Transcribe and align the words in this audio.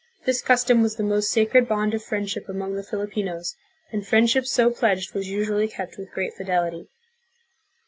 1 0.21 0.25
This 0.25 0.41
custom 0.41 0.81
was 0.81 0.95
the 0.95 1.03
most 1.03 1.29
sacred 1.29 1.67
bond 1.67 1.93
of 1.93 2.03
friendship 2.03 2.49
among 2.49 2.73
the 2.73 2.81
Filipinos, 2.81 3.55
and 3.91 4.01
friendship 4.03 4.47
so 4.47 4.71
pledged 4.71 5.13
was 5.13 5.29
usu 5.29 5.53
ally 5.53 5.67
kept 5.67 5.95
with 5.99 6.09
great 6.11 6.33
fidelity. 6.33 6.87